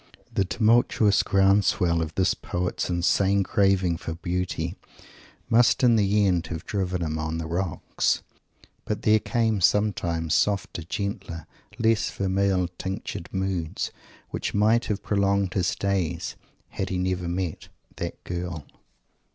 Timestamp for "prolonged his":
15.03-15.75